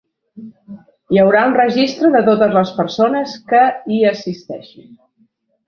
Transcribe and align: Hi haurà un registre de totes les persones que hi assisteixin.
Hi 1.15 1.19
haurà 1.23 1.43
un 1.49 1.53
registre 1.57 2.11
de 2.17 2.23
totes 2.31 2.57
les 2.57 2.73
persones 2.81 3.37
que 3.55 3.63
hi 3.97 4.03
assisteixin. 4.15 4.93